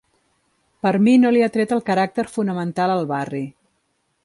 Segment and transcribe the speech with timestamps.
[0.85, 3.45] Per mi no li ha tret el caràcter fonamental al barri.